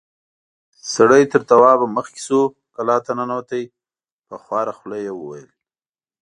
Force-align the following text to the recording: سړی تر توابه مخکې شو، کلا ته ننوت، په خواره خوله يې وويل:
سړی 0.95 1.23
تر 1.31 1.41
توابه 1.51 1.85
مخکې 1.97 2.19
شو، 2.27 2.41
کلا 2.75 2.97
ته 3.05 3.11
ننوت، 3.17 3.51
په 4.27 4.35
خواره 4.43 4.73
خوله 4.77 4.97
يې 5.05 5.11
وويل: 5.15 5.49